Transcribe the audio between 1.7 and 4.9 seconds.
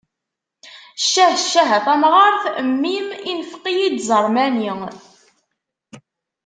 a tamɣart mmi-m infeq-iyi-d ẓermani.